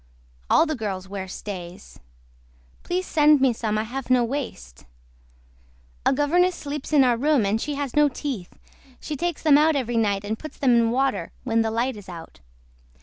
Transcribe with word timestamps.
ALL 0.49 0.65
THE 0.65 0.73
GIRLS 0.75 1.07
WEAR 1.07 1.27
STAYS. 1.27 1.99
PLEASE 2.81 3.05
SEND 3.05 3.39
ME 3.39 3.53
SOME 3.53 3.77
I 3.77 3.83
HAVE 3.83 4.09
NO 4.09 4.23
WASTE. 4.23 4.85
A 6.07 6.11
GOVERNESS 6.11 6.55
SLEEPS 6.55 6.91
IN 6.91 7.03
OUR 7.03 7.17
ROOM 7.17 7.45
AND 7.45 7.61
SHE 7.61 7.75
HAS 7.75 7.95
NO 7.95 8.09
TEETH. 8.09 8.57
SHE 8.99 9.15
TAKES 9.15 9.43
THEM 9.43 9.57
OUT 9.59 9.75
EVERY 9.75 9.97
NIGHT 9.97 10.25
AND 10.25 10.39
PUTS 10.39 10.57
THEM 10.57 10.73
IN 10.75 10.89
WATER 10.89 11.31
WHEN 11.43 11.61
THE 11.61 11.69
LIGHT 11.69 11.97
IS 11.97 12.09
OUT. 12.09 12.39